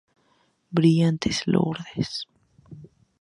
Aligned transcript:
Brillantes, 0.77 1.45
Lourdes. 1.45 2.25